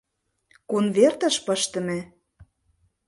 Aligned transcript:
—Конвертыш 0.69 1.35
пыштыме? 1.45 1.99